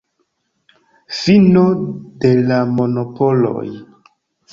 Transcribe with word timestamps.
Fino 1.17 1.65
de 2.23 2.31
la 2.47 2.57
monopoloj. 2.79 3.67